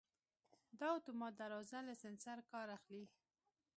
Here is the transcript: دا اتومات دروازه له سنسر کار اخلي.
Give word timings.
دا 0.79 0.87
اتومات 0.99 1.33
دروازه 1.43 1.79
له 1.87 1.93
سنسر 2.03 2.37
کار 2.51 2.67
اخلي. 2.77 3.03